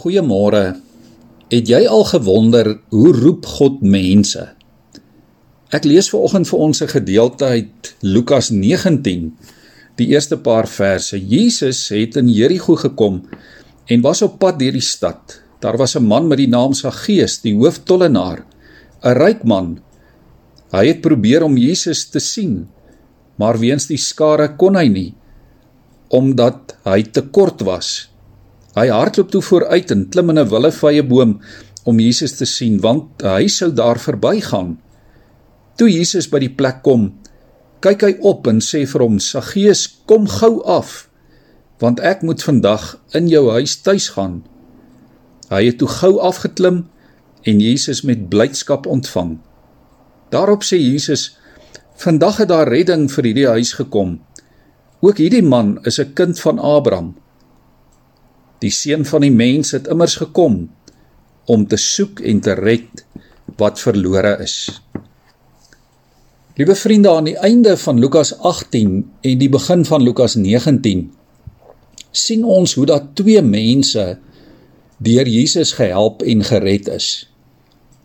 [0.00, 0.78] Goeiemôre.
[1.52, 4.46] Het jy al gewonder hoe roep God mense?
[5.76, 9.36] Ek lees ver oggend vir ons 'n gedeelte uit Lukas 19,
[10.00, 11.20] die eerste paar verse.
[11.20, 13.28] Jesus het in Jerigo gekom
[13.86, 15.42] en was op pad deur die stad.
[15.60, 18.44] Daar was 'n man met die naam Saggeus, die hooftollenaar,
[19.04, 19.80] 'n ryk man.
[20.72, 22.68] Hy het probeer om Jesus te sien,
[23.36, 25.14] maar weens die skare kon hy nie
[26.08, 28.10] omdat hy te kort was.
[28.78, 31.40] Hy hardloop toe vooruit en klim in 'n willevye boom
[31.84, 34.78] om Jesus te sien, want hy sou daar verbygaan.
[35.76, 37.14] Toe Jesus by die plek kom,
[37.80, 41.08] kyk hy op en sê vir hom: "Saggeus, kom gou af,
[41.80, 44.44] want ek moet vandag in jou huis tuis gaan."
[45.50, 46.86] Hy het toe gou afgeklim
[47.42, 49.38] en Jesus met blydskap ontvang.
[50.30, 51.36] Daarop sê Jesus:
[51.96, 54.20] "Vandag het daar redding vir hierdie huis gekom.
[55.00, 57.14] Ook hierdie man is 'n kind van Abraham."
[58.60, 60.66] Die seun van die mens het immers gekom
[61.50, 63.04] om te soek en te red
[63.60, 64.56] wat verlore is.
[66.60, 68.90] Liewe vriende, aan die einde van Lukas 18
[69.24, 71.08] en die begin van Lukas 19
[72.10, 74.04] sien ons hoe dat twee mense
[75.00, 77.08] deur Jesus gehelp en gered is.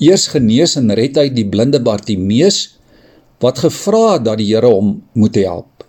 [0.00, 2.80] Eers genees en red hy die blinde Bartimeus
[3.44, 5.84] wat gevra het dat die Here hom moet help.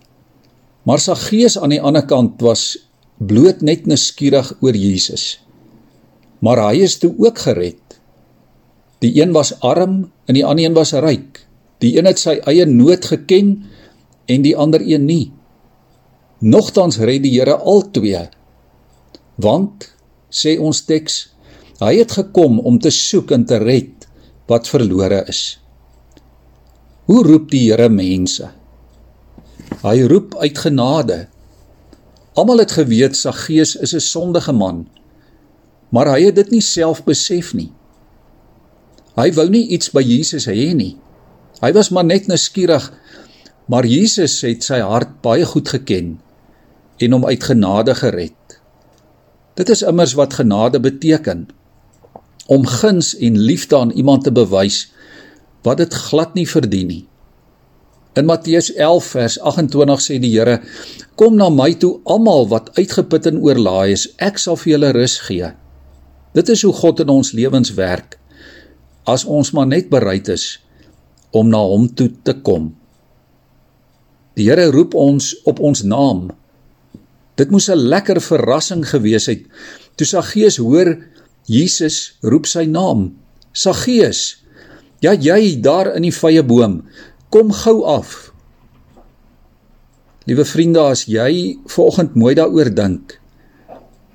[0.84, 2.76] Maar sy gees aan die ander kant was
[3.22, 5.38] bloot net nuuskierig oor Jesus.
[6.42, 8.00] Maar hy is toe ook gered.
[9.02, 11.44] Die een was arm en die ander een was ryk.
[11.82, 13.54] Die een het sy eie nood geken
[14.30, 15.32] en die ander een nie.
[16.42, 18.28] Nogtans red die Here albei.
[19.42, 19.90] Want
[20.34, 21.28] sê ons teks,
[21.82, 24.08] hy het gekom om te soek en te red
[24.50, 25.60] wat verlore is.
[27.10, 28.50] Hoe roep die Here mense?
[29.82, 31.26] Hy roep uit genade.
[32.34, 34.88] Almal het geweet Saggeus is 'n sondige man.
[35.90, 37.72] Maar hy het dit nie self besef nie.
[39.16, 40.98] Hy wou nie iets by Jesus hê nie.
[41.62, 42.92] Hy was maar net nuuskierig,
[43.66, 46.20] maar Jesus het sy hart baie goed geken
[46.98, 48.62] en hom uit genade gered.
[49.56, 51.48] Dit is immers wat genade beteken.
[52.48, 54.92] Om guns en liefde aan iemand te bewys
[55.62, 57.06] wat dit glad nie verdien nie.
[58.14, 60.60] In Matteus 11 vers 28 sê die Here:
[61.16, 65.20] Kom na my toe almal wat uitgeput en oorlaai is, ek sal vir julle rus
[65.28, 65.52] gee.
[66.34, 68.18] Dit is hoe God in ons lewens werk.
[69.04, 70.60] As ons maar net bereid is
[71.32, 72.72] om na hom toe te kom.
[74.36, 76.30] Die Here roep ons op ons naam.
[77.36, 79.44] Dit moes 'n lekker verrassing gewees het
[79.96, 80.98] toe Saggeus hoor
[81.46, 83.18] Jesus roep sy naam.
[83.54, 84.44] Saggeus,
[85.02, 86.82] ja jy daar in die vrye boom,
[87.30, 88.31] kom gou af.
[90.30, 93.18] Liewe vriende, as jy vanoggend mooi daaroor dink,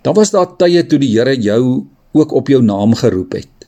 [0.06, 3.66] dan was daar tye toe die Here jou ook op jou naam geroep het.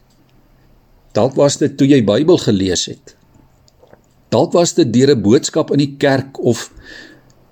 [1.19, 3.17] Dalk was dit toe jy Bybel gelees het.
[4.31, 6.71] Dalk was dit deur 'n boodskap in die kerk of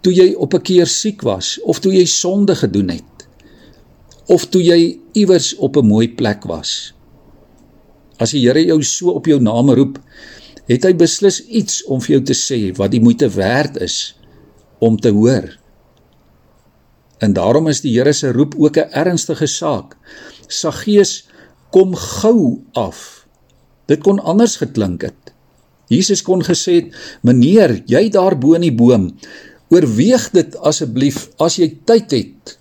[0.03, 3.17] toe jy op 'n keer siek was of toe jy sonde gedoen het
[4.29, 6.95] of toe jy iewers op 'n mooi plek was.
[8.19, 9.99] As die Here jou so op jou naam roep,
[10.67, 14.15] het hy beslis iets om vir jou te sê wat die moeite werd is
[14.79, 15.57] om te hoor.
[17.19, 19.97] En daarom is die Here se roep ook 'n ernstige saak.
[20.47, 21.29] Saggeus,
[21.71, 23.27] kom gou af.
[23.87, 25.33] Dit kon anders geklink het.
[25.87, 29.15] Jesus kon gesê het: "Meneer, jy daar bo in die boom,
[29.69, 32.59] oorweeg dit asseblief as jy tyd het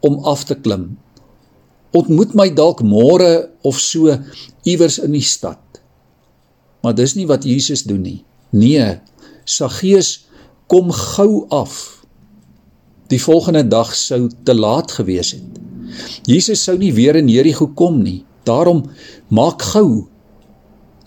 [0.00, 0.98] om af te klim.
[1.92, 4.18] Ontmoet my dalk môre of so
[4.62, 5.58] iewers in die stad."
[6.82, 8.24] Maar dis nie wat Jesus doen nie.
[8.50, 9.00] Nee,
[9.44, 10.29] Saggeus
[10.70, 12.04] kom gou af.
[13.10, 15.58] Die volgende dag sou te laat gewees het.
[16.30, 18.20] Jesus sou nie weer in Jerigo kom nie.
[18.46, 18.84] Daarom
[19.34, 20.06] maak gou.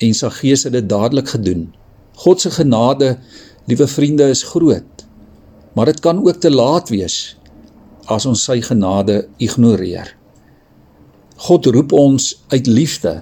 [0.03, 1.69] En sy gees het dit dadelik gedoen.
[2.25, 3.15] God se genade,
[3.71, 5.05] liewe vriende, is groot.
[5.73, 7.37] Maar dit kan ook te laat wees
[8.11, 10.11] as ons sy genade ignoreer.
[11.47, 13.21] God roep ons uit liefde.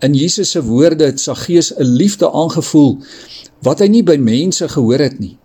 [0.00, 2.98] In Jesus se woorde het sy gees 'n liefde aangevoel
[3.62, 5.36] wat hy nie by mense gehoor het nie.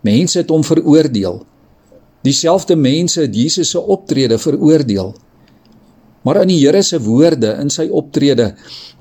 [0.00, 1.44] Mense het hom veroordeel.
[2.22, 5.14] Dieselfde mense het Jesus se optrede veroordeel.
[6.22, 8.54] Maar in die Here se woorde in sy optrede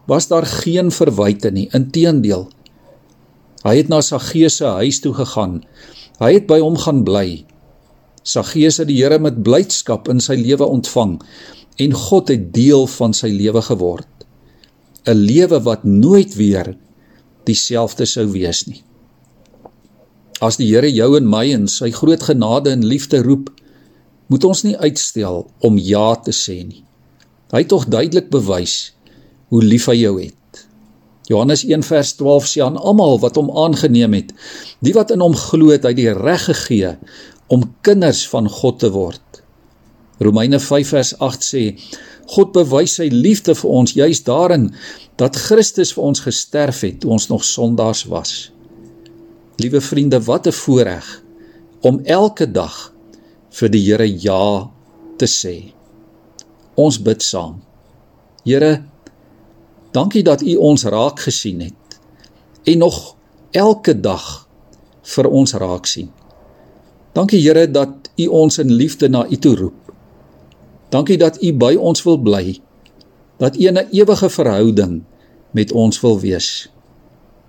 [0.06, 2.50] was daar geen verwyte nie, inteendeel.
[3.64, 5.62] Hy het na Saggeus se huis toe gegaan.
[6.20, 7.46] Hy het by hom gaan bly.
[8.24, 11.22] Saggeus het die Here met blydskap in sy lewe ontvang
[11.80, 14.23] en God het deel van sy lewe geword.
[15.06, 16.76] 'n Lewe wat nooit weer
[17.44, 18.84] dieselfde sou wees nie.
[20.40, 23.50] As die Here jou en my in sy groot genade en liefde roep,
[24.28, 26.84] moet ons nie uitstel om ja te sê nie.
[27.52, 28.94] Hy het tog duidelik bewys
[29.54, 30.64] hoe lief hy jou het.
[31.30, 34.34] Johannes 1 vers 12 sê aan almal wat hom aangeneem het,
[34.84, 36.96] die wat in hom glo het, hy die reg gegee
[37.54, 39.23] om kinders van God te word.
[40.20, 41.64] Romeine 5 vers 8 sê
[42.34, 44.70] God bewys sy liefde vir ons juis daarin
[45.20, 48.52] dat Christus vir ons gesterf het toe ons nog sondaars was.
[49.62, 51.24] Liewe vriende, wat 'n voorreg
[51.82, 52.94] om elke dag
[53.50, 54.70] vir die Here ja
[55.18, 55.74] te sê.
[56.76, 57.62] Ons bid saam.
[58.46, 58.84] Here,
[59.92, 62.00] dankie dat U ons raak gesien het
[62.64, 63.16] en nog
[63.52, 64.48] elke dag
[65.04, 66.10] vir ons raak sien.
[67.14, 69.83] Dankie Here dat U ons in liefde na U toe roep.
[70.94, 72.60] Dankie dat U by ons wil bly.
[73.42, 75.02] Dat U 'n ewige verhouding
[75.52, 76.70] met ons wil wees.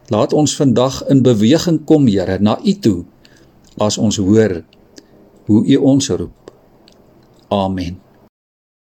[0.08, 3.04] Laat ons vandag in beweging kom, Here, na U toe
[3.76, 4.64] as ons hoor
[5.44, 6.52] hoe U ons roep.
[7.48, 8.03] Amen.